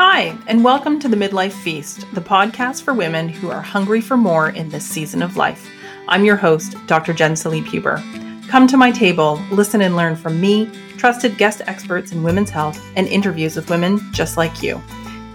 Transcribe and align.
Hi, 0.00 0.38
and 0.46 0.62
welcome 0.62 1.00
to 1.00 1.08
the 1.08 1.16
Midlife 1.16 1.50
Feast, 1.50 2.06
the 2.14 2.20
podcast 2.20 2.84
for 2.84 2.94
women 2.94 3.28
who 3.28 3.50
are 3.50 3.60
hungry 3.60 4.00
for 4.00 4.16
more 4.16 4.50
in 4.50 4.68
this 4.68 4.86
season 4.86 5.22
of 5.22 5.36
life. 5.36 5.68
I'm 6.06 6.24
your 6.24 6.36
host, 6.36 6.76
Dr. 6.86 7.12
Jen 7.12 7.32
Salib 7.32 7.66
Huber. 7.66 8.00
Come 8.46 8.68
to 8.68 8.76
my 8.76 8.92
table, 8.92 9.42
listen 9.50 9.82
and 9.82 9.96
learn 9.96 10.14
from 10.14 10.40
me, 10.40 10.70
trusted 10.98 11.36
guest 11.36 11.62
experts 11.66 12.12
in 12.12 12.22
women's 12.22 12.48
health, 12.48 12.80
and 12.94 13.08
interviews 13.08 13.56
with 13.56 13.70
women 13.70 13.98
just 14.12 14.36
like 14.36 14.62
you. 14.62 14.80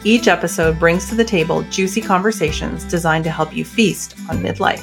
Each 0.05 0.29
episode 0.29 0.79
brings 0.79 1.09
to 1.09 1.15
the 1.15 1.25
table 1.25 1.63
juicy 1.63 1.99
conversations 1.99 2.85
designed 2.85 3.25
to 3.25 3.31
help 3.31 3.53
you 3.53 3.65
feast 3.65 4.15
on 4.29 4.37
midlife. 4.37 4.81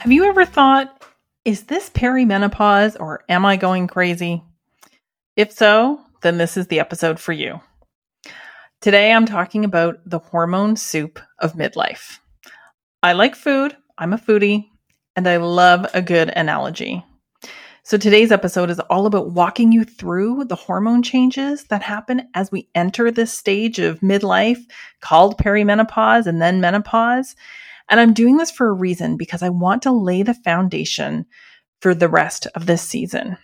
Have 0.00 0.12
you 0.12 0.24
ever 0.24 0.44
thought, 0.44 1.02
is 1.46 1.62
this 1.62 1.88
perimenopause 1.88 2.94
or 3.00 3.24
am 3.26 3.46
I 3.46 3.56
going 3.56 3.86
crazy? 3.86 4.42
If 5.34 5.50
so, 5.50 6.04
then 6.22 6.38
this 6.38 6.56
is 6.56 6.66
the 6.66 6.80
episode 6.80 7.20
for 7.20 7.32
you. 7.32 7.60
Today 8.80 9.12
I'm 9.12 9.26
talking 9.26 9.64
about 9.64 9.98
the 10.06 10.18
hormone 10.18 10.76
soup 10.76 11.18
of 11.38 11.54
midlife. 11.54 12.18
I 13.02 13.12
like 13.12 13.34
food, 13.34 13.76
I'm 13.96 14.12
a 14.12 14.18
foodie, 14.18 14.68
and 15.16 15.28
I 15.28 15.38
love 15.38 15.86
a 15.94 16.02
good 16.02 16.30
analogy. 16.36 17.04
So 17.82 17.96
today's 17.96 18.30
episode 18.30 18.68
is 18.68 18.80
all 18.80 19.06
about 19.06 19.30
walking 19.30 19.72
you 19.72 19.82
through 19.82 20.44
the 20.44 20.54
hormone 20.54 21.02
changes 21.02 21.64
that 21.64 21.82
happen 21.82 22.28
as 22.34 22.52
we 22.52 22.68
enter 22.74 23.10
this 23.10 23.32
stage 23.32 23.78
of 23.78 24.00
midlife 24.00 24.60
called 25.00 25.38
perimenopause 25.38 26.26
and 26.26 26.42
then 26.42 26.60
menopause. 26.60 27.34
And 27.88 27.98
I'm 27.98 28.12
doing 28.12 28.36
this 28.36 28.50
for 28.50 28.68
a 28.68 28.74
reason 28.74 29.16
because 29.16 29.42
I 29.42 29.48
want 29.48 29.82
to 29.84 29.90
lay 29.90 30.22
the 30.22 30.34
foundation 30.34 31.24
for 31.80 31.94
the 31.94 32.08
rest 32.08 32.46
of 32.54 32.66
this 32.66 32.82
season. 32.82 33.38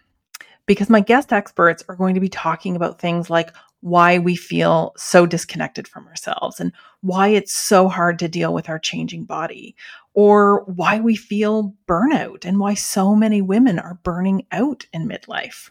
Because 0.66 0.88
my 0.88 1.00
guest 1.00 1.32
experts 1.32 1.84
are 1.88 1.96
going 1.96 2.14
to 2.14 2.20
be 2.20 2.28
talking 2.28 2.74
about 2.74 2.98
things 2.98 3.28
like 3.28 3.54
why 3.80 4.18
we 4.18 4.34
feel 4.34 4.94
so 4.96 5.26
disconnected 5.26 5.86
from 5.86 6.06
ourselves 6.06 6.58
and 6.58 6.72
why 7.02 7.28
it's 7.28 7.52
so 7.52 7.86
hard 7.86 8.18
to 8.18 8.28
deal 8.28 8.54
with 8.54 8.70
our 8.70 8.78
changing 8.78 9.24
body, 9.24 9.76
or 10.14 10.64
why 10.64 11.00
we 11.00 11.14
feel 11.14 11.74
burnout 11.86 12.46
and 12.46 12.58
why 12.58 12.72
so 12.72 13.14
many 13.14 13.42
women 13.42 13.78
are 13.78 14.00
burning 14.02 14.46
out 14.52 14.86
in 14.94 15.06
midlife. 15.06 15.70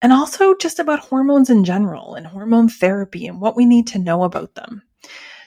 And 0.00 0.10
also 0.10 0.54
just 0.56 0.78
about 0.78 1.00
hormones 1.00 1.50
in 1.50 1.64
general 1.64 2.14
and 2.14 2.26
hormone 2.26 2.70
therapy 2.70 3.26
and 3.26 3.40
what 3.40 3.56
we 3.56 3.66
need 3.66 3.86
to 3.88 3.98
know 3.98 4.24
about 4.24 4.54
them. 4.54 4.82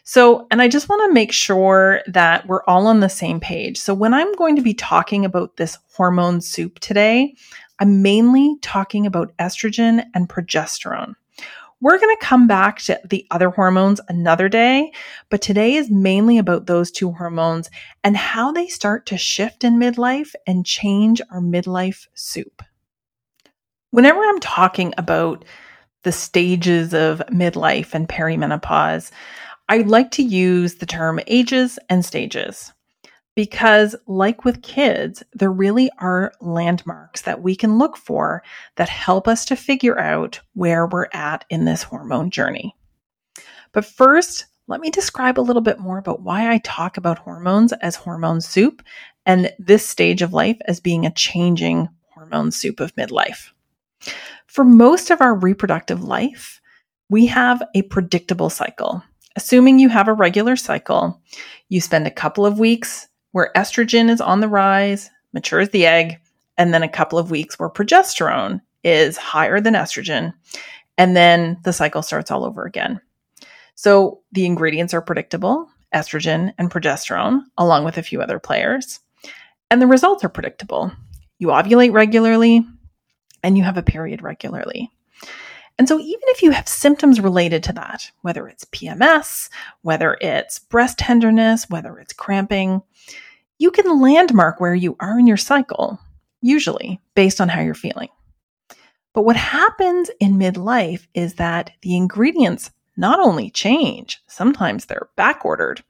So, 0.07 0.45
and 0.51 0.61
I 0.61 0.67
just 0.67 0.87
want 0.87 1.01
to 1.09 1.13
make 1.13 1.31
sure 1.31 2.01
that 2.05 2.45
we're 2.45 2.63
all 2.65 2.85
on 2.85 2.99
the 2.99 3.09
same 3.09 3.39
page. 3.39 3.77
So, 3.79 3.95
when 3.95 4.13
I'm 4.13 4.31
going 4.35 4.55
to 4.55 4.61
be 4.61 4.75
talking 4.75 5.25
about 5.25 5.57
this 5.57 5.79
hormone 5.93 6.41
soup 6.41 6.77
today, 6.77 7.35
I'm 7.79 8.01
mainly 8.01 8.57
talking 8.61 9.05
about 9.05 9.35
estrogen 9.37 10.05
and 10.13 10.29
progesterone. 10.29 11.15
We're 11.81 11.99
going 11.99 12.15
to 12.15 12.25
come 12.25 12.47
back 12.47 12.79
to 12.83 12.99
the 13.03 13.27
other 13.31 13.49
hormones 13.49 13.99
another 14.07 14.47
day, 14.47 14.93
but 15.29 15.41
today 15.41 15.73
is 15.75 15.91
mainly 15.91 16.37
about 16.37 16.67
those 16.67 16.89
two 16.89 17.11
hormones 17.11 17.69
and 18.03 18.15
how 18.15 18.51
they 18.53 18.67
start 18.67 19.05
to 19.07 19.17
shift 19.17 19.63
in 19.63 19.77
midlife 19.77 20.33
and 20.47 20.65
change 20.65 21.21
our 21.31 21.41
midlife 21.41 22.07
soup. 22.13 22.63
Whenever 23.91 24.19
I'm 24.19 24.39
talking 24.39 24.93
about 24.97 25.43
the 26.03 26.13
stages 26.13 26.93
of 26.93 27.21
midlife 27.29 27.93
and 27.93 28.07
perimenopause, 28.07 29.11
I 29.67 29.79
like 29.79 30.11
to 30.11 30.23
use 30.23 30.75
the 30.75 30.85
term 30.85 31.19
ages 31.27 31.77
and 31.89 32.05
stages 32.05 32.71
because, 33.35 33.95
like 34.07 34.45
with 34.45 34.63
kids, 34.63 35.21
there 35.33 35.51
really 35.51 35.91
are 35.99 36.33
landmarks 36.39 37.21
that 37.23 37.41
we 37.41 37.55
can 37.55 37.77
look 37.77 37.97
for 37.97 38.41
that 38.77 38.89
help 38.89 39.27
us 39.27 39.45
to 39.45 39.55
figure 39.55 39.99
out 39.99 40.39
where 40.53 40.87
we're 40.87 41.07
at 41.13 41.45
in 41.49 41.65
this 41.65 41.83
hormone 41.83 42.31
journey. 42.31 42.75
But 43.73 43.85
first, 43.85 44.45
let 44.67 44.79
me 44.79 44.89
describe 44.89 45.37
a 45.37 45.41
little 45.41 45.61
bit 45.61 45.79
more 45.79 45.97
about 45.97 46.21
why 46.21 46.49
I 46.49 46.59
talk 46.59 46.97
about 46.97 47.19
hormones 47.19 47.73
as 47.73 47.95
hormone 47.95 48.41
soup 48.41 48.81
and 49.25 49.53
this 49.59 49.87
stage 49.87 50.21
of 50.21 50.33
life 50.33 50.57
as 50.65 50.79
being 50.79 51.05
a 51.05 51.13
changing 51.13 51.89
hormone 52.13 52.51
soup 52.51 52.79
of 52.79 52.95
midlife. 52.95 53.51
For 54.47 54.63
most 54.63 55.11
of 55.11 55.21
our 55.21 55.35
reproductive 55.35 56.03
life, 56.03 56.61
we 57.09 57.25
have 57.27 57.61
a 57.75 57.83
predictable 57.83 58.49
cycle. 58.49 59.03
Assuming 59.35 59.77
you 59.77 59.89
have 59.89 60.07
a 60.07 60.13
regular 60.13 60.55
cycle, 60.55 61.21
you 61.67 61.81
spend 61.81 62.07
a 62.07 62.11
couple 62.11 62.45
of 62.45 62.57
weeks 62.57 63.07
where 63.35 63.51
estrogen 63.53 64.09
is 64.09 64.21
on 64.21 64.39
the 64.39 64.47
rise, 64.47 65.11
matures 65.33 65.67
the 65.71 65.85
egg, 65.85 66.17
and 66.57 66.73
then 66.73 66.83
a 66.83 66.87
couple 66.87 67.19
of 67.19 67.29
weeks 67.29 67.59
where 67.59 67.69
progesterone 67.69 68.61
is 68.81 69.17
higher 69.17 69.59
than 69.59 69.73
estrogen. 69.73 70.33
And 70.97 71.17
then 71.17 71.57
the 71.65 71.73
cycle 71.73 72.01
starts 72.01 72.31
all 72.31 72.45
over 72.45 72.63
again. 72.63 73.01
So 73.75 74.21
the 74.31 74.45
ingredients 74.45 74.93
are 74.93 75.01
predictable 75.01 75.69
estrogen 75.93 76.53
and 76.57 76.71
progesterone, 76.71 77.41
along 77.57 77.83
with 77.83 77.97
a 77.97 78.03
few 78.03 78.21
other 78.21 78.39
players. 78.39 79.01
And 79.69 79.81
the 79.81 79.87
results 79.87 80.23
are 80.23 80.29
predictable. 80.29 80.93
You 81.37 81.47
ovulate 81.49 81.91
regularly 81.91 82.65
and 83.43 83.57
you 83.57 83.65
have 83.65 83.75
a 83.75 83.83
period 83.83 84.21
regularly. 84.21 84.89
And 85.77 85.89
so, 85.89 85.99
even 85.99 86.21
if 86.27 86.41
you 86.41 86.51
have 86.51 86.69
symptoms 86.69 87.19
related 87.19 87.63
to 87.63 87.73
that, 87.73 88.09
whether 88.21 88.47
it's 88.47 88.63
PMS, 88.63 89.49
whether 89.81 90.17
it's 90.21 90.57
breast 90.57 90.99
tenderness, 90.99 91.69
whether 91.69 91.99
it's 91.99 92.13
cramping, 92.13 92.81
you 93.57 93.71
can 93.71 94.01
landmark 94.01 94.59
where 94.59 94.75
you 94.75 94.95
are 94.99 95.17
in 95.17 95.27
your 95.27 95.37
cycle, 95.37 95.99
usually 96.41 97.01
based 97.15 97.39
on 97.39 97.49
how 97.49 97.61
you're 97.61 97.73
feeling. 97.73 98.09
But 99.13 99.23
what 99.23 99.37
happens 99.37 100.11
in 100.19 100.33
midlife 100.33 101.07
is 101.13 101.35
that 101.35 101.71
the 101.81 101.95
ingredients 101.95 102.71
not 102.97 103.19
only 103.19 103.49
change, 103.49 104.21
sometimes 104.27 104.85
they're 104.85 105.09
backordered, 105.17 105.81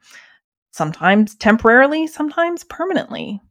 sometimes 0.72 1.36
temporarily, 1.36 2.06
sometimes 2.06 2.64
permanently. 2.64 3.42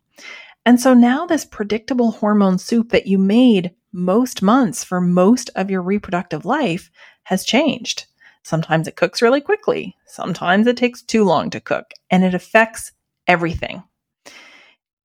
And 0.65 0.81
so 0.81 0.95
now 0.95 1.27
this 1.27 1.45
predictable 1.45 2.13
hormone 2.13 2.59
soup 2.59 2.91
that 2.91 3.07
you 3.07 3.19
made 3.19 3.75
most 3.93 4.43
months 4.43 4.85
for 4.85 5.01
most 5.01 5.51
of 5.57 5.71
your 5.71 5.83
reproductive 5.83 6.45
life 6.45 6.91
has 7.25 7.45
changed. 7.45 8.07
Sometimes 8.45 8.87
it 8.87 8.97
cooks 8.97 9.23
really 9.23 9.41
quickly, 9.41 9.97
sometimes 10.07 10.67
it 10.67 10.77
takes 10.77 11.03
too 11.03 11.25
long 11.25 11.51
to 11.51 11.61
cook, 11.61 11.93
and 12.11 12.25
it 12.25 12.35
affects 12.35 12.93
everything 13.27 13.83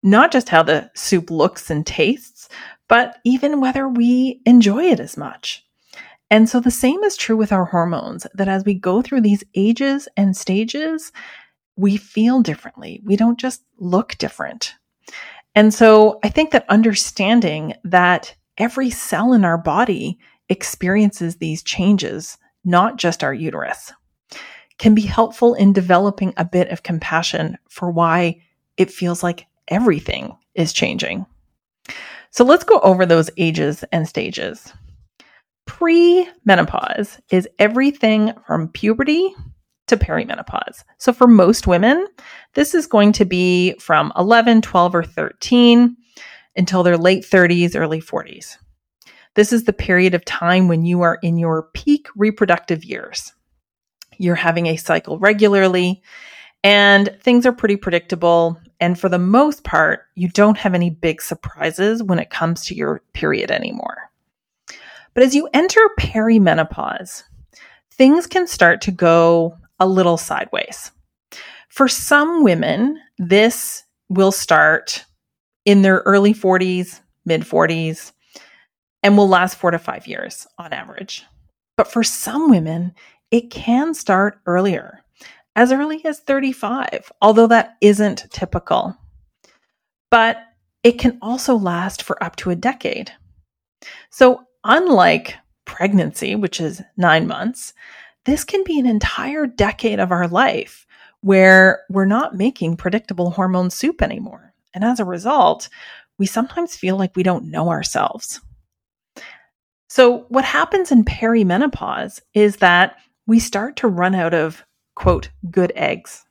not 0.04 0.32
just 0.32 0.50
how 0.50 0.64
the 0.64 0.90
soup 0.96 1.30
looks 1.30 1.70
and 1.70 1.86
tastes, 1.86 2.50
but 2.88 3.18
even 3.24 3.62
whether 3.62 3.88
we 3.88 4.42
enjoy 4.46 4.84
it 4.86 5.00
as 5.00 5.18
much. 5.18 5.66
And 6.32 6.48
so 6.48 6.60
the 6.60 6.72
same 6.72 7.04
is 7.04 7.18
true 7.18 7.38
with 7.38 7.52
our 7.52 7.66
hormones, 7.66 8.28
that 8.36 8.48
as 8.48 8.64
we 8.64 8.74
go 8.76 9.02
through 9.02 9.22
these 9.22 9.44
ages 9.56 10.08
and 10.16 10.38
stages, 10.38 11.12
we 11.76 11.98
feel 11.98 12.42
differently. 12.42 13.02
We 13.04 13.16
don't 13.16 13.40
just 13.40 13.64
look 13.78 14.18
different. 14.18 14.76
And 15.56 15.74
so 15.74 16.20
I 16.24 16.30
think 16.30 16.52
that 16.52 16.66
understanding 16.70 17.74
that 17.84 18.36
every 18.58 18.90
cell 18.90 19.34
in 19.34 19.44
our 19.44 19.58
body 19.58 20.20
experiences 20.50 21.38
these 21.38 21.64
changes, 21.64 22.38
not 22.64 22.98
just 22.98 23.24
our 23.24 23.34
uterus, 23.34 23.92
can 24.78 24.94
be 24.94 25.02
helpful 25.02 25.56
in 25.56 25.74
developing 25.74 26.34
a 26.38 26.46
bit 26.46 26.70
of 26.70 26.84
compassion 26.84 27.58
for 27.70 27.90
why 27.92 28.42
it 28.78 28.92
feels 28.92 29.24
like 29.24 29.48
everything 29.70 30.36
is 30.56 30.74
changing. 30.74 31.26
So 32.32 32.44
let's 32.44 32.64
go 32.64 32.80
over 32.80 33.06
those 33.06 33.30
ages 33.38 33.84
and 33.92 34.08
stages. 34.08 34.72
Pre 35.66 36.28
menopause 36.46 37.20
is 37.32 37.48
everything 37.60 38.34
from 38.46 38.70
puberty 38.70 39.34
to 39.88 39.98
perimenopause. 39.98 40.84
So 40.98 41.12
for 41.12 41.28
most 41.28 41.68
women, 41.68 42.06
this 42.54 42.74
is 42.74 42.88
going 42.88 43.12
to 43.14 43.26
be 43.26 43.74
from 43.80 44.14
11, 44.18 44.62
12, 44.62 44.96
or 44.96 45.04
13 45.04 45.96
until 46.56 46.84
their 46.84 46.98
late 46.98 47.24
30s, 47.24 47.76
early 47.76 48.02
40s. 48.02 48.58
This 49.36 49.54
is 49.54 49.64
the 49.64 49.74
period 49.74 50.14
of 50.14 50.26
time 50.26 50.68
when 50.68 50.86
you 50.86 51.02
are 51.02 51.20
in 51.22 51.38
your 51.38 51.70
peak 51.74 52.08
reproductive 52.16 52.84
years. 52.84 53.34
You're 54.18 54.36
having 54.36 54.68
a 54.68 54.76
cycle 54.76 55.18
regularly, 55.18 56.02
and 56.64 57.16
things 57.22 57.46
are 57.46 57.54
pretty 57.54 57.76
predictable. 57.76 58.60
And 58.80 59.00
for 59.00 59.10
the 59.10 59.20
most 59.20 59.64
part, 59.64 60.06
you 60.16 60.30
don't 60.30 60.58
have 60.58 60.74
any 60.74 60.90
big 60.90 61.22
surprises 61.22 62.02
when 62.02 62.20
it 62.20 62.30
comes 62.30 62.66
to 62.66 62.76
your 62.76 63.02
period 63.14 63.52
anymore. 63.52 64.10
But 65.14 65.24
as 65.24 65.36
you 65.36 65.50
enter 65.54 65.82
perimenopause, 66.00 67.24
things 67.92 68.26
can 68.26 68.48
start 68.48 68.82
to 68.82 68.92
go 68.92 69.58
a 69.80 69.88
little 69.88 70.18
sideways. 70.18 70.92
For 71.68 71.88
some 71.88 72.44
women, 72.44 73.00
this 73.18 73.84
will 74.08 74.32
start 74.32 75.06
in 75.66 75.82
their 75.82 75.98
early 76.06 76.34
40s, 76.34 77.02
mid 77.26 77.42
40s, 77.42 78.12
and 79.04 79.18
will 79.18 79.28
last 79.28 79.56
four 79.56 79.72
to 79.72 79.80
five 79.80 80.08
years 80.08 80.48
on 80.58 80.74
average. 80.74 81.26
But 81.76 81.92
for 81.92 82.04
some 82.04 82.50
women, 82.50 82.94
it 83.32 83.52
can 83.52 83.94
start 83.94 84.40
earlier 84.46 84.99
as 85.60 85.74
early 85.74 86.04
as 86.06 86.22
35, 86.22 87.12
although 87.22 87.48
that 87.48 87.76
isn't 87.82 88.26
typical. 88.32 88.96
But 90.10 90.38
it 90.84 90.94
can 90.94 91.18
also 91.22 91.54
last 91.58 92.02
for 92.02 92.24
up 92.24 92.38
to 92.38 92.50
a 92.50 92.56
decade. 92.56 93.12
So, 94.10 94.44
unlike 94.64 95.36
pregnancy, 95.66 96.34
which 96.34 96.62
is 96.62 96.82
nine 96.96 97.28
months, 97.28 97.74
this 98.24 98.46
can 98.46 98.64
be 98.64 98.80
an 98.80 98.86
entire 98.86 99.48
decade 99.48 100.00
of 100.00 100.14
our 100.14 100.30
life 100.30 100.88
where 101.20 101.82
we're 101.90 102.06
not 102.06 102.38
making 102.38 102.78
predictable 102.78 103.30
hormone 103.30 103.70
soup 103.70 104.02
anymore. 104.02 104.54
And 104.74 104.86
as 104.86 105.02
a 105.02 105.06
result, 105.06 105.68
we 106.18 106.26
sometimes 106.26 106.78
feel 106.78 106.96
like 106.96 107.18
we 107.18 107.24
don't 107.24 107.52
know 107.52 107.68
ourselves. 107.68 108.40
So, 109.90 110.26
what 110.30 110.46
happens 110.46 110.90
in 110.90 111.04
perimenopause 111.04 112.22
is 112.34 112.58
that 112.58 112.96
we 113.28 113.40
start 113.40 113.76
to 113.78 113.90
run 113.90 114.16
out 114.16 114.34
of, 114.34 114.64
quote, 115.00 115.30
good 115.50 115.72
eggs. 115.76 116.26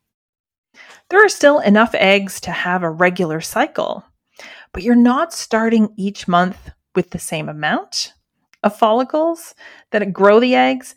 There 1.08 1.24
are 1.24 1.30
still 1.30 1.58
enough 1.58 1.94
eggs 1.94 2.38
to 2.42 2.50
have 2.50 2.82
a 2.82 2.90
regular 2.90 3.40
cycle, 3.40 4.04
but 4.72 4.82
you're 4.82 4.94
not 4.94 5.32
starting 5.32 5.88
each 5.96 6.28
month 6.28 6.70
with 6.94 7.10
the 7.10 7.18
same 7.18 7.48
amount 7.48 8.12
of 8.62 8.78
follicles 8.78 9.54
that 9.90 10.12
grow 10.12 10.38
the 10.38 10.54
eggs, 10.54 10.94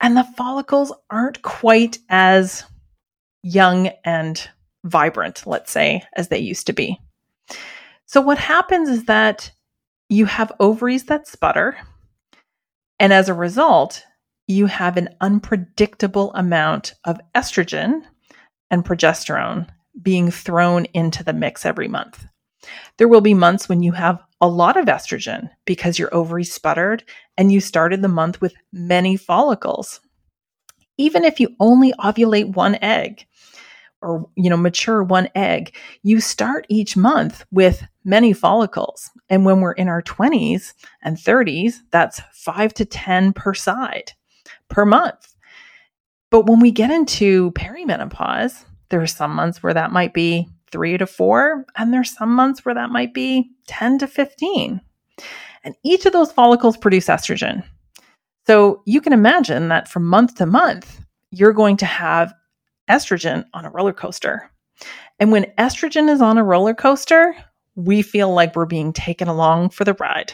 and 0.00 0.16
the 0.16 0.24
follicles 0.36 0.92
aren't 1.10 1.42
quite 1.42 1.98
as 2.08 2.64
young 3.44 3.90
and 4.04 4.48
vibrant, 4.82 5.46
let's 5.46 5.70
say, 5.70 6.02
as 6.16 6.26
they 6.26 6.40
used 6.40 6.66
to 6.66 6.72
be. 6.72 7.00
So, 8.06 8.20
what 8.20 8.38
happens 8.38 8.88
is 8.88 9.04
that 9.04 9.52
you 10.08 10.26
have 10.26 10.50
ovaries 10.58 11.04
that 11.04 11.28
sputter, 11.28 11.76
and 12.98 13.12
as 13.12 13.28
a 13.28 13.34
result, 13.34 14.04
you 14.52 14.66
have 14.66 14.96
an 14.96 15.08
unpredictable 15.20 16.32
amount 16.34 16.94
of 17.04 17.20
estrogen 17.34 18.02
and 18.70 18.84
progesterone 18.84 19.66
being 20.00 20.30
thrown 20.30 20.84
into 20.94 21.24
the 21.24 21.32
mix 21.32 21.66
every 21.66 21.88
month. 21.88 22.26
There 22.98 23.08
will 23.08 23.20
be 23.20 23.34
months 23.34 23.68
when 23.68 23.82
you 23.82 23.92
have 23.92 24.22
a 24.40 24.48
lot 24.48 24.76
of 24.76 24.86
estrogen 24.86 25.50
because 25.64 25.98
your 25.98 26.14
ovaries 26.14 26.52
sputtered 26.52 27.02
and 27.36 27.50
you 27.50 27.60
started 27.60 28.02
the 28.02 28.08
month 28.08 28.40
with 28.40 28.54
many 28.72 29.16
follicles. 29.16 30.00
Even 30.96 31.24
if 31.24 31.40
you 31.40 31.56
only 31.58 31.92
ovulate 31.94 32.54
one 32.54 32.76
egg 32.82 33.26
or 34.00 34.28
you 34.36 34.50
know 34.50 34.56
mature 34.56 35.02
one 35.02 35.28
egg, 35.34 35.74
you 36.02 36.20
start 36.20 36.66
each 36.68 36.96
month 36.96 37.44
with 37.50 37.84
many 38.04 38.32
follicles. 38.32 39.10
And 39.28 39.44
when 39.44 39.60
we're 39.60 39.72
in 39.72 39.88
our 39.88 40.02
20s 40.02 40.74
and 41.02 41.16
30s, 41.16 41.76
that's 41.90 42.20
5 42.32 42.74
to 42.74 42.84
10 42.84 43.32
per 43.32 43.54
side 43.54 44.12
per 44.72 44.84
month. 44.84 45.34
But 46.30 46.46
when 46.46 46.58
we 46.58 46.70
get 46.72 46.90
into 46.90 47.52
perimenopause, 47.52 48.64
there 48.88 49.02
are 49.02 49.06
some 49.06 49.34
months 49.34 49.62
where 49.62 49.74
that 49.74 49.92
might 49.92 50.14
be 50.14 50.48
three 50.70 50.96
to 50.98 51.06
four, 51.06 51.66
and 51.76 51.92
there's 51.92 52.16
some 52.16 52.34
months 52.34 52.64
where 52.64 52.74
that 52.74 52.90
might 52.90 53.14
be 53.14 53.50
10 53.66 53.98
to 53.98 54.06
15. 54.06 54.80
And 55.62 55.74
each 55.84 56.06
of 56.06 56.12
those 56.12 56.32
follicles 56.32 56.76
produce 56.76 57.06
estrogen. 57.06 57.62
So 58.46 58.82
you 58.86 59.00
can 59.00 59.12
imagine 59.12 59.68
that 59.68 59.88
from 59.88 60.06
month 60.06 60.36
to 60.36 60.46
month, 60.46 61.00
you're 61.30 61.52
going 61.52 61.76
to 61.76 61.86
have 61.86 62.34
estrogen 62.90 63.44
on 63.54 63.64
a 63.64 63.70
roller 63.70 63.92
coaster. 63.92 64.50
And 65.20 65.30
when 65.30 65.52
estrogen 65.58 66.08
is 66.08 66.20
on 66.20 66.38
a 66.38 66.44
roller 66.44 66.74
coaster, 66.74 67.36
we 67.76 68.02
feel 68.02 68.32
like 68.32 68.56
we're 68.56 68.66
being 68.66 68.92
taken 68.92 69.28
along 69.28 69.70
for 69.70 69.84
the 69.84 69.94
ride. 69.94 70.32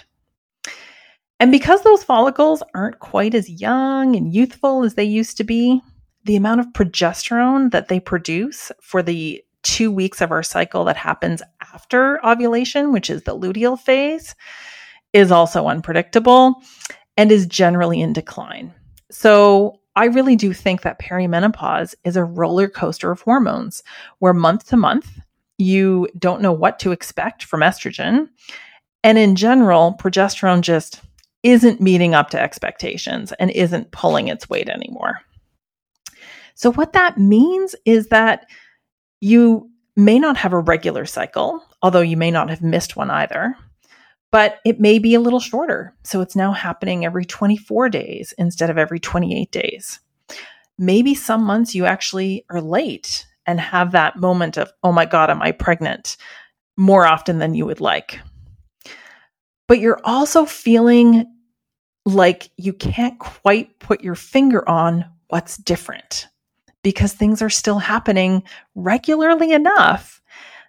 And 1.41 1.53
because 1.53 1.83
those 1.83 2.03
follicles 2.03 2.63
aren't 2.75 2.99
quite 2.99 3.35
as 3.35 3.49
young 3.49 4.17
and 4.17 4.33
youthful 4.33 4.83
as 4.83 4.95
they 4.95 5.05
used 5.05 5.37
to 5.37 5.45
be, 5.45 5.81
the 6.25 6.37
amount 6.37 6.61
of 6.61 6.73
progesterone 6.73 7.71
that 7.71 7.89
they 7.89 8.01
produce 8.01 8.73
for 8.83 9.03
the 9.03 9.43
two 9.63 9.91
weeks 9.91 10.21
of 10.21 10.31
our 10.31 10.43
cycle 10.43 10.85
that 10.85 10.97
happens 10.97 11.43
after 11.73 12.25
ovulation, 12.27 12.93
which 12.93 13.09
is 13.09 13.23
the 13.23 13.39
luteal 13.39 13.79
phase, 13.79 14.35
is 15.13 15.31
also 15.31 15.69
unpredictable 15.69 16.63
and 17.17 17.31
is 17.31 17.47
generally 17.47 18.01
in 18.01 18.13
decline. 18.13 18.75
So 19.11 19.81
I 19.97 20.07
really 20.07 20.37
do 20.37 20.53
think 20.53 20.83
that 20.83 21.01
perimenopause 21.01 21.95
is 22.05 22.17
a 22.17 22.25
roller 22.25 22.69
coaster 22.69 23.11
of 23.11 23.23
hormones 23.23 23.83
where 24.19 24.35
month 24.35 24.69
to 24.69 24.77
month, 24.77 25.19
you 25.57 26.09
don't 26.19 26.43
know 26.43 26.53
what 26.53 26.79
to 26.81 26.93
expect 26.93 27.45
from 27.45 27.61
estrogen. 27.61 28.29
And 29.03 29.19
in 29.19 29.35
general, 29.35 29.97
progesterone 29.99 30.61
just 30.61 31.01
isn't 31.43 31.81
meeting 31.81 32.15
up 32.15 32.31
to 32.31 32.41
expectations 32.41 33.33
and 33.33 33.51
isn't 33.51 33.91
pulling 33.91 34.29
its 34.29 34.49
weight 34.49 34.69
anymore. 34.69 35.21
So, 36.55 36.73
what 36.73 36.93
that 36.95 37.19
means 37.19 37.77
is 37.85 38.09
that 38.09 38.47
you 39.21 39.71
may 39.97 40.19
not 40.19 40.37
have 40.37 40.53
a 40.53 40.59
regular 40.59 41.07
cycle, 41.07 41.63
although 41.83 42.01
you 42.01 42.17
may 42.17 42.31
not 42.31 42.51
have 42.51 42.63
missed 42.63 42.97
one 42.97 43.11
either, 43.11 43.57
but 44.31 44.59
it 44.65 44.81
may 44.81 44.99
be 44.99 45.15
a 45.15 45.21
little 45.21 45.41
shorter. 45.41 45.95
So, 46.03 46.21
it's 46.21 46.37
now 46.37 46.53
happening 46.53 47.05
every 47.05 47.25
24 47.25 47.89
days 47.91 48.35
instead 48.39 48.71
of 48.71 48.79
every 48.79 48.99
28 48.99 49.51
days. 49.53 50.01
Maybe 50.79 51.15
some 51.15 51.43
months 51.43 51.75
you 51.75 51.87
actually 51.87 52.45
are 52.51 52.61
late 52.61 53.27
and 53.47 53.61
have 53.61 53.93
that 53.93 54.17
moment 54.17 54.57
of, 54.57 54.73
oh 54.83 54.93
my 54.93 55.07
God, 55.07 55.31
am 55.31 55.43
I 55.43 55.53
pregnant? 55.53 56.17
more 56.79 57.05
often 57.05 57.39
than 57.39 57.55
you 57.55 57.67
would 57.67 57.81
like 57.81 58.21
but 59.69 59.79
you're 59.79 60.01
also 60.03 60.45
feeling 60.45 61.27
like 62.05 62.51
you 62.57 62.73
can't 62.73 63.19
quite 63.19 63.79
put 63.79 64.03
your 64.03 64.15
finger 64.15 64.69
on 64.69 65.05
what's 65.29 65.59
different 65.59 66.27
because 66.83 67.13
things 67.13 67.43
are 67.43 67.51
still 67.51 67.79
happening 67.79 68.43
regularly 68.75 69.53
enough 69.53 70.23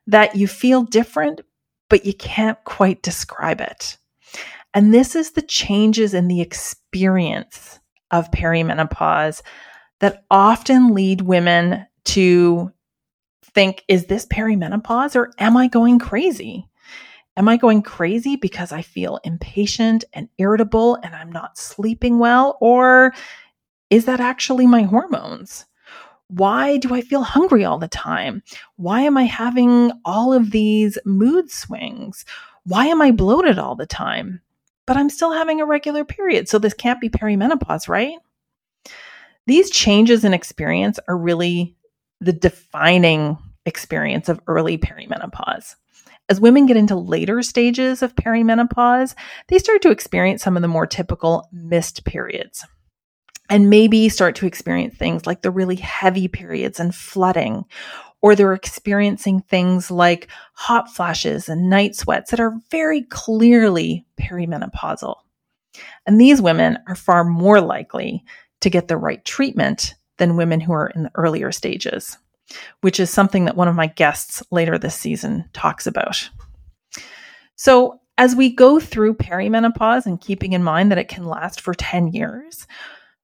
that 0.08 0.36
you 0.36 0.48
feel 0.48 0.84
different, 0.84 1.42
but 1.90 2.06
you 2.06 2.14
can't 2.14 2.62
quite 2.66 3.02
describe 3.02 3.62
it. 3.62 3.98
And 4.74 4.94
this 4.94 5.16
is 5.16 5.32
the 5.32 5.42
changes 5.42 6.14
in 6.14 6.28
the 6.28 6.42
experience 6.42 7.80
of 8.12 8.30
perimenopause 8.32 9.42
that 10.00 10.26
often 10.30 10.94
lead 10.94 11.22
women 11.22 11.86
to 12.06 12.72
think, 13.54 13.84
is 13.88 14.06
this 14.06 14.26
perimenopause 14.26 15.16
or 15.16 15.32
am 15.38 15.58
I 15.58 15.68
going 15.68 16.00
crazy? 16.00 16.68
Am 17.40 17.48
I 17.48 17.56
going 17.56 17.82
crazy 17.82 18.36
because 18.36 18.74
I 18.74 18.82
feel 18.82 19.22
impatient 19.24 20.04
and 20.12 20.28
irritable 20.40 20.96
and 20.96 21.16
I'm 21.16 21.32
not 21.32 21.58
sleeping 21.58 22.20
well? 22.20 22.58
Or 22.60 23.14
is 23.90 24.04
that 24.06 24.20
actually 24.20 24.68
my 24.68 24.82
hormones? 24.82 25.66
Why 26.28 26.76
do 26.76 26.94
I 26.94 27.00
feel 27.00 27.24
hungry 27.24 27.64
all 27.64 27.78
the 27.78 27.88
time? 27.88 28.44
Why 28.76 29.02
am 29.02 29.16
I 29.16 29.24
having 29.24 29.94
all 30.04 30.34
of 30.34 30.52
these 30.52 30.98
mood 31.06 31.50
swings? 31.50 32.26
Why 32.66 32.88
am 32.88 33.02
I 33.02 33.12
bloated 33.12 33.58
all 33.58 33.76
the 33.76 33.86
time? 33.86 34.42
But 34.86 34.98
I'm 34.98 35.10
still 35.10 35.32
having 35.32 35.62
a 35.62 35.66
regular 35.66 36.04
period. 36.04 36.50
So 36.50 36.60
this 36.60 36.74
can't 36.74 37.00
be 37.00 37.10
perimenopause, 37.10 37.88
right? 37.88 38.18
These 39.48 39.72
changes 39.72 40.26
in 40.26 40.34
experience 40.34 41.00
are 41.08 41.18
really 41.18 41.78
the 42.20 42.34
defining 42.34 43.38
experience 43.66 44.28
of 44.28 44.42
early 44.46 44.78
perimenopause. 44.78 45.76
As 46.30 46.40
women 46.40 46.68
get 46.68 46.78
into 46.78 46.96
later 46.96 47.42
stages 47.42 48.04
of 48.04 48.16
perimenopause, 48.16 49.16
they 49.48 49.58
start 49.58 49.82
to 49.82 49.90
experience 49.90 50.44
some 50.44 50.56
of 50.56 50.62
the 50.62 50.68
more 50.68 50.86
typical 50.86 51.50
missed 51.52 52.06
periods 52.06 52.66
and 53.50 53.70
maybe 53.70 54.08
start 54.10 54.36
to 54.36 54.46
experience 54.46 54.96
things 54.96 55.26
like 55.26 55.42
the 55.42 55.50
really 55.50 55.76
heavy 55.76 56.28
periods 56.28 56.80
and 56.80 56.94
flooding, 56.94 57.66
or 58.22 58.36
they're 58.36 58.54
experiencing 58.54 59.42
things 59.42 59.90
like 59.90 60.28
hot 60.54 60.94
flashes 60.94 61.50
and 61.50 61.68
night 61.68 61.96
sweats 61.96 62.30
that 62.30 62.40
are 62.40 62.54
very 62.70 63.02
clearly 63.02 64.06
perimenopausal. 64.22 65.16
And 66.06 66.22
these 66.22 66.42
women 66.42 66.78
are 66.88 66.96
far 66.96 67.24
more 67.24 67.60
likely 67.60 68.24
to 68.62 68.70
get 68.70 68.88
the 68.88 68.98
right 68.98 69.24
treatment 69.26 69.96
than 70.18 70.38
women 70.38 70.60
who 70.60 70.74
are 70.74 70.88
in 70.90 71.04
the 71.04 71.12
earlier 71.16 71.52
stages 71.52 72.18
which 72.82 73.00
is 73.00 73.10
something 73.10 73.46
that 73.46 73.56
one 73.56 73.68
of 73.68 73.76
my 73.76 73.88
guests 73.88 74.44
later 74.52 74.78
this 74.78 74.96
season 74.96 75.46
talks 75.54 75.88
about. 75.88 76.30
So, 77.56 78.00
as 78.18 78.36
we 78.36 78.54
go 78.54 78.82
through 78.82 79.16
perimenopause 79.16 80.06
and 80.06 80.20
keeping 80.20 80.52
in 80.52 80.62
mind 80.64 80.92
that 80.92 80.98
it 80.98 81.08
can 81.08 81.26
last 81.26 81.62
for 81.62 81.74
10 81.74 82.10
years, 82.10 82.68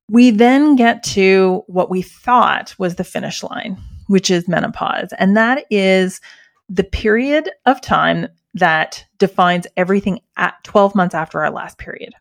we 0.10 0.30
then 0.32 0.76
get 0.76 1.04
to 1.04 1.64
what 1.68 1.90
we 1.90 2.02
thought 2.02 2.74
was 2.78 2.96
the 2.96 3.04
finish 3.04 3.44
line, 3.44 3.78
which 4.08 4.32
is 4.32 4.48
menopause. 4.48 5.14
And 5.20 5.36
that 5.36 5.66
is 5.70 6.22
the 6.70 6.84
period 6.84 7.50
of 7.66 7.82
time 7.82 8.28
that 8.54 9.06
defines 9.18 9.68
everything 9.76 10.22
at 10.38 10.56
12 10.64 10.96
months 10.96 11.14
after 11.14 11.42
our 11.44 11.52
last 11.52 11.78
period. 11.78 12.14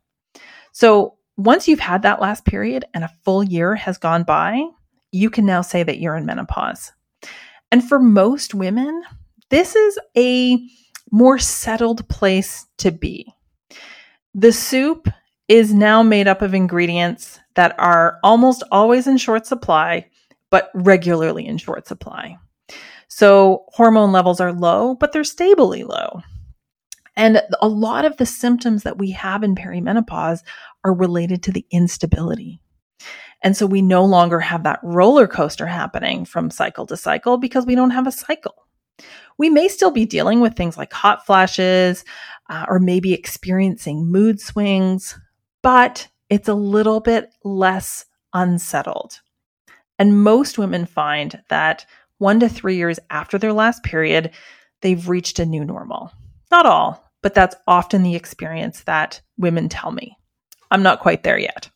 So, 0.73 1.15
once 1.37 1.67
you've 1.67 1.81
had 1.81 2.03
that 2.03 2.21
last 2.21 2.45
period 2.45 2.85
and 2.95 3.03
a 3.03 3.13
full 3.25 3.43
year 3.43 3.75
has 3.75 3.99
gone 3.99 4.23
by, 4.23 4.63
you 5.14 5.30
can 5.30 5.47
now 5.47 5.62
say 5.62 5.83
that 5.83 6.00
you're 6.00 6.16
in 6.16 6.26
menopause. 6.26 6.92
And 7.71 7.83
for 7.83 7.99
most 8.00 8.52
women, 8.52 9.02
this 9.49 9.76
is 9.76 9.99
a 10.16 10.59
more 11.12 11.38
settled 11.38 12.09
place 12.09 12.66
to 12.78 12.90
be. 12.90 13.33
The 14.35 14.52
soup 14.52 15.09
is 15.47 15.73
now 15.73 16.02
made 16.02 16.26
up 16.26 16.42
of 16.42 16.52
ingredients 16.52 17.38
that 17.54 17.78
are 17.78 18.18
almost 18.25 18.64
always 18.73 19.06
in 19.06 19.16
short 19.16 19.47
supply, 19.47 20.06
but 20.50 20.71
regularly 20.75 21.47
in 21.47 21.59
short 21.59 21.87
supply. 21.87 22.37
So 23.06 23.66
hormone 23.68 24.11
levels 24.11 24.40
are 24.40 24.52
low, 24.52 24.97
but 24.97 25.12
they're 25.12 25.23
stably 25.23 25.85
low. 25.85 26.23
And 27.16 27.40
a 27.62 27.68
lot 27.68 28.04
of 28.04 28.16
the 28.16 28.26
symptoms 28.26 28.83
that 28.83 28.99
we 28.99 29.12
have 29.12 29.44
in 29.44 29.54
perimenopause 29.54 30.42
are 30.83 30.92
related 30.92 31.44
to 31.44 31.52
the 31.52 31.64
instability. 31.71 32.61
And 33.45 33.55
so 33.55 33.67
we 33.67 33.83
no 33.83 34.05
longer 34.07 34.41
have 34.41 34.63
that 34.63 34.81
roller 34.83 35.29
coaster 35.29 35.67
happening 35.67 36.25
from 36.25 36.51
cycle 36.51 36.87
to 36.87 36.97
cycle 36.97 37.37
because 37.37 37.67
we 37.67 37.75
don't 37.75 37.91
have 37.91 38.07
a 38.07 38.13
cycle. 38.13 38.55
We 39.37 39.51
may 39.51 39.69
still 39.69 39.91
be 39.91 40.07
dealing 40.07 40.41
with 40.41 40.57
things 40.57 40.79
like 40.79 40.93
hot 40.93 41.27
flashes 41.27 42.05
uh, 42.49 42.65
or 42.69 42.79
maybe 42.79 43.13
experiencing 43.13 44.11
mood 44.11 44.41
swings, 44.41 45.19
but 45.63 46.09
it's 46.31 46.49
a 46.49 46.55
little 46.55 47.01
bit 47.01 47.35
less 47.45 48.07
unsettled. 48.33 49.21
And 49.99 50.25
most 50.25 50.57
women 50.57 50.87
find 50.87 51.43
that 51.51 51.85
one 52.19 52.41
to 52.41 52.49
three 52.49 52.77
years 52.77 52.99
after 53.11 53.39
their 53.39 53.53
last 53.53 53.83
period, 53.83 54.31
they've 54.81 55.09
reached 55.09 55.39
a 55.39 55.45
new 55.45 55.65
normal. 55.65 56.11
Not 56.51 56.65
all, 56.65 57.13
but 57.23 57.35
that's 57.35 57.57
often 57.67 58.03
the 58.03 58.17
experience 58.17 58.85
that 58.85 59.21
women 59.37 59.69
tell 59.69 59.93
me. 59.93 60.17
I'm 60.71 60.83
not 60.83 61.01
quite 61.01 61.25
there 61.25 61.39
yet. 61.39 61.69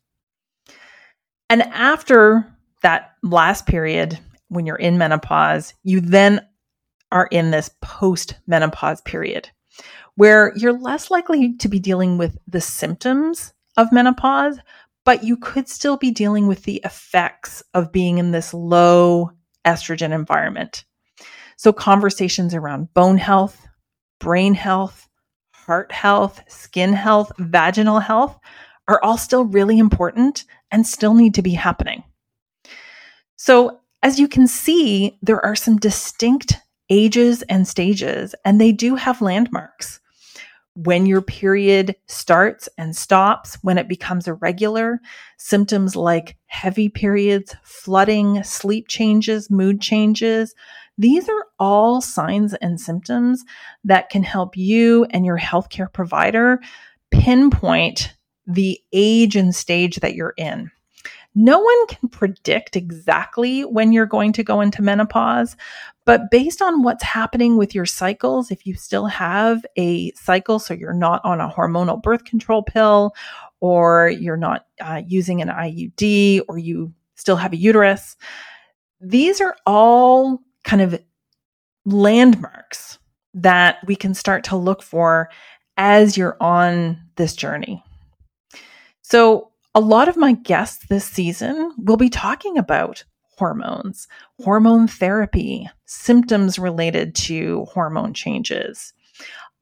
And 1.50 1.62
after 1.62 2.46
that 2.82 3.14
last 3.22 3.66
period, 3.66 4.18
when 4.48 4.66
you're 4.66 4.76
in 4.76 4.98
menopause, 4.98 5.74
you 5.82 6.00
then 6.00 6.46
are 7.10 7.28
in 7.30 7.50
this 7.50 7.70
post 7.80 8.34
menopause 8.46 9.00
period 9.00 9.48
where 10.16 10.52
you're 10.56 10.78
less 10.78 11.10
likely 11.10 11.54
to 11.56 11.68
be 11.68 11.78
dealing 11.78 12.18
with 12.18 12.36
the 12.48 12.60
symptoms 12.60 13.52
of 13.76 13.92
menopause, 13.92 14.58
but 15.04 15.22
you 15.22 15.36
could 15.36 15.68
still 15.68 15.96
be 15.96 16.10
dealing 16.10 16.48
with 16.48 16.64
the 16.64 16.80
effects 16.84 17.62
of 17.72 17.92
being 17.92 18.18
in 18.18 18.32
this 18.32 18.52
low 18.52 19.30
estrogen 19.64 20.12
environment. 20.12 20.84
So, 21.56 21.72
conversations 21.72 22.52
around 22.52 22.92
bone 22.94 23.16
health, 23.16 23.66
brain 24.18 24.54
health, 24.54 25.08
heart 25.52 25.92
health, 25.92 26.42
skin 26.48 26.92
health, 26.92 27.30
vaginal 27.38 28.00
health 28.00 28.38
are 28.88 29.00
all 29.02 29.18
still 29.18 29.44
really 29.44 29.78
important 29.78 30.44
and 30.70 30.86
still 30.86 31.14
need 31.14 31.34
to 31.34 31.42
be 31.42 31.52
happening. 31.52 32.02
So, 33.36 33.80
as 34.02 34.18
you 34.18 34.28
can 34.28 34.46
see, 34.46 35.18
there 35.22 35.44
are 35.44 35.56
some 35.56 35.76
distinct 35.76 36.54
ages 36.90 37.42
and 37.42 37.66
stages, 37.68 38.34
and 38.44 38.60
they 38.60 38.72
do 38.72 38.94
have 38.96 39.20
landmarks 39.20 40.00
when 40.84 41.06
your 41.06 41.20
period 41.20 41.96
starts 42.06 42.68
and 42.78 42.96
stops, 42.96 43.58
when 43.62 43.78
it 43.78 43.88
becomes 43.88 44.28
irregular, 44.28 45.00
symptoms 45.36 45.96
like 45.96 46.36
heavy 46.46 46.88
periods, 46.88 47.56
flooding, 47.64 48.42
sleep 48.44 48.86
changes, 48.86 49.50
mood 49.50 49.80
changes. 49.80 50.54
These 50.96 51.28
are 51.28 51.46
all 51.58 52.00
signs 52.00 52.54
and 52.54 52.80
symptoms 52.80 53.44
that 53.82 54.08
can 54.08 54.22
help 54.22 54.56
you 54.56 55.04
and 55.10 55.26
your 55.26 55.38
healthcare 55.38 55.92
provider 55.92 56.60
pinpoint 57.10 58.14
the 58.48 58.80
age 58.92 59.36
and 59.36 59.54
stage 59.54 59.96
that 59.96 60.14
you're 60.14 60.34
in. 60.36 60.70
No 61.34 61.60
one 61.60 61.86
can 61.86 62.08
predict 62.08 62.74
exactly 62.74 63.64
when 63.64 63.92
you're 63.92 64.06
going 64.06 64.32
to 64.32 64.42
go 64.42 64.60
into 64.60 64.82
menopause, 64.82 65.56
but 66.04 66.30
based 66.30 66.60
on 66.62 66.82
what's 66.82 67.04
happening 67.04 67.56
with 67.56 67.74
your 67.74 67.86
cycles, 67.86 68.50
if 68.50 68.66
you 68.66 68.74
still 68.74 69.06
have 69.06 69.64
a 69.76 70.10
cycle, 70.12 70.58
so 70.58 70.74
you're 70.74 70.94
not 70.94 71.20
on 71.24 71.40
a 71.40 71.48
hormonal 71.48 72.02
birth 72.02 72.24
control 72.24 72.62
pill, 72.62 73.14
or 73.60 74.08
you're 74.08 74.36
not 74.36 74.66
uh, 74.80 75.02
using 75.06 75.42
an 75.42 75.48
IUD, 75.48 76.42
or 76.48 76.58
you 76.58 76.92
still 77.14 77.36
have 77.36 77.52
a 77.52 77.56
uterus, 77.56 78.16
these 79.00 79.40
are 79.40 79.54
all 79.66 80.40
kind 80.64 80.82
of 80.82 81.00
landmarks 81.84 82.98
that 83.34 83.78
we 83.86 83.94
can 83.94 84.14
start 84.14 84.44
to 84.44 84.56
look 84.56 84.82
for 84.82 85.30
as 85.76 86.16
you're 86.16 86.36
on 86.40 87.00
this 87.16 87.36
journey. 87.36 87.84
So, 89.10 89.52
a 89.74 89.80
lot 89.80 90.08
of 90.08 90.18
my 90.18 90.34
guests 90.34 90.84
this 90.90 91.06
season 91.06 91.72
will 91.78 91.96
be 91.96 92.10
talking 92.10 92.58
about 92.58 93.04
hormones, 93.38 94.06
hormone 94.38 94.86
therapy, 94.86 95.66
symptoms 95.86 96.58
related 96.58 97.14
to 97.14 97.64
hormone 97.72 98.12
changes. 98.12 98.92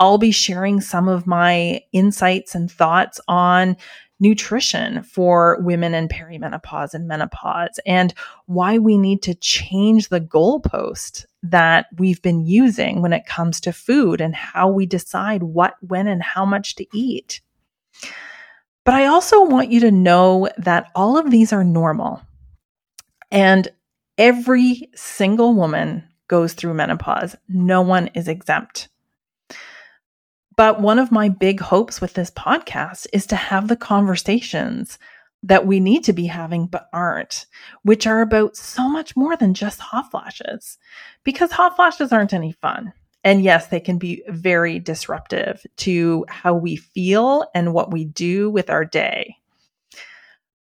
I'll 0.01 0.19
be 0.19 0.33
sharing 0.33 0.81
some 0.81 1.07
of 1.07 1.29
my 1.29 1.81
insights 1.93 2.57
and 2.57 2.69
thoughts 2.69 3.21
on 3.29 3.77
nutrition 4.19 5.05
for 5.05 5.59
women 5.61 5.95
in 5.95 6.09
perimenopause 6.09 6.93
and 6.93 7.07
menopause 7.07 7.79
and 7.87 8.15
why 8.47 8.79
we 8.79 8.99
need 8.99 9.23
to 9.23 9.35
change 9.37 10.09
the 10.09 10.21
goalpost 10.21 11.25
that 11.45 11.87
we've 11.99 12.21
been 12.21 12.45
using 12.45 13.01
when 13.01 13.13
it 13.13 13.27
comes 13.27 13.61
to 13.61 13.73
food 13.73 14.21
and 14.21 14.35
how 14.35 14.69
we 14.69 14.87
decide 14.87 15.45
what, 15.45 15.77
when, 15.83 16.09
and 16.09 16.25
how 16.25 16.45
much 16.45 16.75
to 16.75 16.87
eat. 16.93 17.41
But 18.87 18.95
I 18.95 19.07
also 19.07 19.45
want 19.45 19.73
you 19.73 19.81
to 19.81 19.91
know 19.91 20.49
that 20.59 20.93
all 20.95 21.19
of 21.19 21.29
these 21.29 21.53
are 21.53 21.65
normal. 21.65 22.23
And 23.33 23.67
every 24.17 24.89
single 24.95 25.55
woman 25.55 26.05
goes 26.29 26.55
through 26.55 26.75
menopause. 26.75 27.35
No 27.49 27.83
one 27.83 28.07
is 28.15 28.29
exempt. 28.29 28.89
But 30.57 30.81
one 30.81 31.01
of 31.01 31.11
my 31.11 31.29
big 31.29 31.59
hopes 31.59 32.01
with 32.01 32.15
this 32.15 32.31
podcast 32.31 33.09
is 33.13 33.27
to 33.27 33.37
have 33.37 33.67
the 33.67 33.77
conversations 33.77 35.01
that 35.43 35.67
we 35.67 35.81
need 35.81 36.05
to 36.05 36.13
be 36.13 36.27
having 36.27 36.67
but 36.67 36.89
aren't, 36.93 37.47
which 37.83 38.07
are 38.07 38.21
about 38.21 38.57
so 38.57 38.89
much 38.89 39.17
more 39.17 39.37
than 39.37 39.53
just 39.53 39.81
hot 39.81 40.13
flashes. 40.13 40.79
Because 41.25 41.51
hot 41.51 41.75
flashes 41.75 42.13
aren't 42.13 42.33
any 42.33 42.53
fun. 42.53 42.93
And 43.27 43.43
yes, 43.43 43.67
they 43.67 43.81
can 43.81 43.99
be 43.99 44.23
very 44.29 44.79
disruptive 44.79 45.67
to 45.79 46.25
how 46.29 46.55
we 46.55 46.77
feel 46.77 47.45
and 47.57 47.75
what 47.75 47.91
we 47.91 48.05
do 48.05 48.49
with 48.49 48.71
our 48.71 48.85
day. 48.85 49.35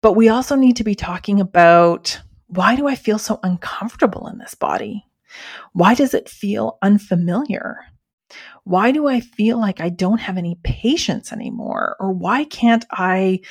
But 0.02 0.14
we 0.14 0.28
also 0.28 0.56
need 0.56 0.74
to 0.78 0.84
be 0.84 0.96
talking 0.96 1.40
about 1.40 2.20
why 2.48 2.74
do 2.74 2.88
I 2.88 2.96
feel 2.96 3.20
so 3.20 3.38
uncomfortable 3.44 4.26
in 4.26 4.38
this 4.38 4.56
body? 4.56 5.06
Why 5.74 5.94
does 5.94 6.12
it 6.12 6.28
feel 6.28 6.78
unfamiliar? 6.82 7.78
Why 8.64 8.90
do 8.90 9.06
I 9.06 9.20
feel 9.20 9.60
like 9.60 9.80
I 9.80 9.88
don't 9.88 10.18
have 10.18 10.36
any 10.36 10.58
patience 10.64 11.32
anymore? 11.32 11.94
Or 12.00 12.10
why 12.10 12.42
can't 12.42 12.84
I 12.90 13.42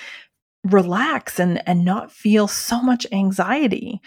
relax 0.66 1.40
and, 1.40 1.66
and 1.66 1.86
not 1.86 2.12
feel 2.12 2.50
so 2.50 2.82
much 2.82 3.08
anxiety? 3.14 4.02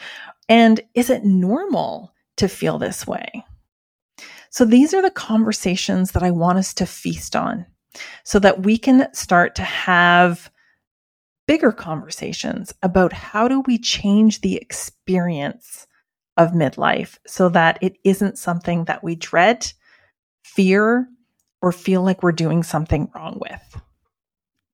And 0.51 0.83
is 0.93 1.09
it 1.09 1.25
normal 1.25 2.13
to 2.37 2.47
feel 2.47 2.79
this 2.79 3.07
way? 3.07 3.47
So 4.51 4.65
these 4.65 4.95
are 4.95 5.03
the 5.03 5.11
conversations 5.11 6.13
that 6.13 6.23
I 6.23 6.31
want 6.31 6.59
us 6.59 6.75
to 6.75 6.87
feast 6.87 7.37
on 7.37 7.67
so 8.25 8.39
that 8.39 8.65
we 8.65 8.79
can 8.79 9.13
start 9.15 9.55
to 9.57 9.63
have 9.63 10.51
bigger 11.47 11.73
conversations 11.73 12.75
about 12.83 13.13
how 13.13 13.49
do 13.49 13.61
we 13.61 13.79
change 13.79 14.41
the 14.41 14.57
experience 14.57 15.87
of 16.37 16.53
midlife 16.53 17.19
so 17.27 17.49
that 17.49 17.79
it 17.81 17.97
isn't 18.05 18.39
something 18.39 18.85
that 18.85 19.03
we 19.03 19.17
dread, 19.17 19.73
fear, 20.45 21.09
or 21.61 21.73
feel 21.73 22.03
like 22.03 22.23
we're 22.23 22.33
doing 22.33 22.63
something 22.63 23.11
wrong 23.15 23.39
with. 23.41 23.83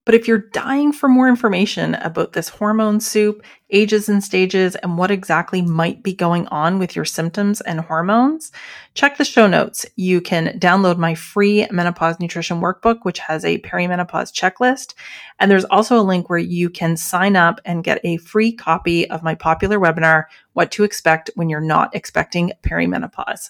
But 0.05 0.13
if 0.13 0.27
you're 0.27 0.37
dying 0.37 0.91
for 0.91 1.09
more 1.09 1.27
information 1.27 1.95
about 1.95 2.33
this 2.33 2.49
hormone 2.49 2.99
soup, 2.99 3.43
ages 3.69 4.07
and 4.09 4.23
stages, 4.23 4.75
and 4.75 4.97
what 4.97 5.11
exactly 5.11 5.61
might 5.61 6.03
be 6.03 6.13
going 6.13 6.47
on 6.47 6.77
with 6.79 6.95
your 6.95 7.05
symptoms 7.05 7.61
and 7.61 7.79
hormones, 7.79 8.51
check 8.93 9.17
the 9.17 9.25
show 9.25 9.47
notes. 9.47 9.85
You 9.95 10.21
can 10.21 10.59
download 10.59 10.97
my 10.97 11.15
free 11.15 11.67
menopause 11.71 12.19
nutrition 12.19 12.61
workbook, 12.61 12.99
which 13.03 13.19
has 13.19 13.43
a 13.43 13.59
perimenopause 13.59 14.31
checklist. 14.31 14.93
And 15.39 15.51
there's 15.51 15.65
also 15.65 15.99
a 15.99 16.03
link 16.03 16.29
where 16.29 16.39
you 16.39 16.69
can 16.69 16.95
sign 16.95 17.35
up 17.35 17.59
and 17.65 17.83
get 17.83 17.99
a 18.03 18.17
free 18.17 18.51
copy 18.51 19.09
of 19.09 19.23
my 19.23 19.35
popular 19.35 19.79
webinar, 19.79 20.25
What 20.53 20.71
to 20.73 20.83
Expect 20.83 21.29
When 21.35 21.49
You're 21.49 21.59
Not 21.59 21.93
Expecting 21.95 22.53
Perimenopause. 22.63 23.49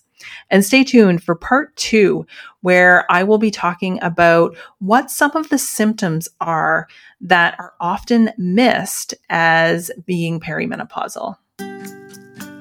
And 0.50 0.64
stay 0.66 0.84
tuned 0.84 1.22
for 1.22 1.36
part 1.36 1.76
two, 1.76 2.26
where 2.62 3.06
I 3.12 3.24
will 3.24 3.38
be 3.38 3.52
talking 3.52 4.02
about 4.02 4.56
what 4.80 5.12
some 5.12 5.36
of 5.36 5.50
the 5.50 5.58
symptoms 5.58 6.30
are 6.40 6.88
that 7.22 7.56
are 7.60 7.74
often 7.80 8.32
missed 8.38 9.14
as 9.30 9.92
being 10.06 10.40
perimenopausal. 10.40 11.38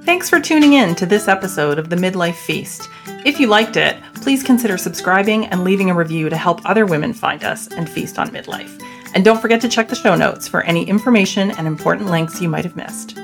Thanks 0.04 0.28
for 0.28 0.38
tuning 0.38 0.74
in 0.74 0.94
to 0.96 1.06
this 1.06 1.28
episode 1.28 1.78
of 1.78 1.88
the 1.88 1.96
Midlife 1.96 2.34
Feast. 2.34 2.88
If 3.24 3.40
you 3.40 3.46
liked 3.46 3.76
it, 3.76 3.96
please 4.16 4.42
consider 4.42 4.76
subscribing 4.76 5.46
and 5.46 5.64
leaving 5.64 5.88
a 5.88 5.94
review 5.94 6.28
to 6.28 6.36
help 6.36 6.60
other 6.64 6.84
women 6.84 7.14
find 7.14 7.42
us 7.42 7.68
and 7.68 7.88
feast 7.88 8.18
on 8.18 8.28
midlife. 8.28 8.82
And 9.14 9.24
don't 9.24 9.40
forget 9.40 9.60
to 9.62 9.68
check 9.68 9.88
the 9.88 9.94
show 9.94 10.14
notes 10.14 10.46
for 10.46 10.62
any 10.62 10.84
information 10.84 11.52
and 11.52 11.66
important 11.66 12.10
links 12.10 12.40
you 12.40 12.48
might 12.48 12.64
have 12.64 12.76
missed. 12.76 13.18